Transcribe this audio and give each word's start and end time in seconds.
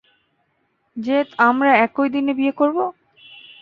যে 0.97 1.17
আমরা 1.39 1.71
একই 1.77 2.07
দিনে 2.09 2.33
বিয়ে 2.33 2.53
করবো। 2.59 2.83